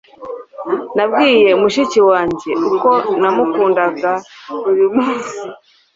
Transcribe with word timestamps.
nabwiye 0.95 1.49
mushiki 1.61 1.99
wanjye 2.09 2.49
uko 2.67 2.89
namukundaga 3.21 4.11
buri 4.63 4.85
munsi 4.95 5.35